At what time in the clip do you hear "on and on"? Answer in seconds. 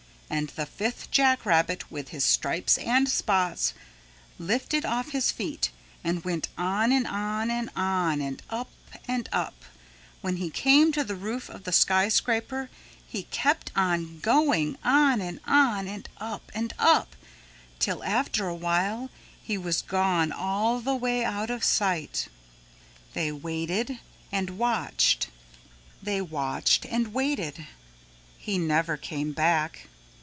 6.57-7.51, 7.05-8.21, 14.85-15.85